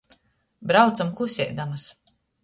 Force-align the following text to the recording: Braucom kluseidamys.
Braucom 0.69 1.11
kluseidamys. 1.19 1.85